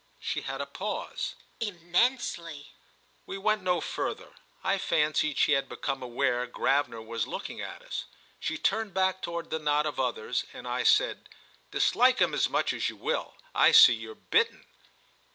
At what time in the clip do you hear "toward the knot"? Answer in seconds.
9.21-9.85